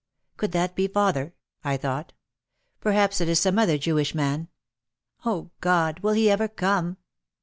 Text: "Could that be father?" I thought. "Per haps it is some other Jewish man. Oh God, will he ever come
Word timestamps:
"Could 0.35 0.51
that 0.53 0.73
be 0.75 0.87
father?" 0.87 1.35
I 1.63 1.77
thought. 1.77 2.13
"Per 2.79 2.91
haps 2.93 3.21
it 3.21 3.29
is 3.29 3.37
some 3.39 3.59
other 3.59 3.77
Jewish 3.77 4.15
man. 4.15 4.47
Oh 5.25 5.51
God, 5.61 5.99
will 5.99 6.13
he 6.13 6.27
ever 6.27 6.47
come 6.47 6.97